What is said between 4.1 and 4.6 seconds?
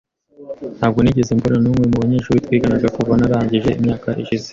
ishize.